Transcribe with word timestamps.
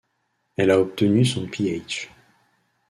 Elle 0.57 0.71
a 0.71 0.79
obtenu 0.81 1.23
son 1.25 1.45
Ph. 1.45 2.09